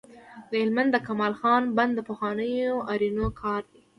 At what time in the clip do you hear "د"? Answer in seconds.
0.49-0.51, 0.93-0.97, 1.95-1.99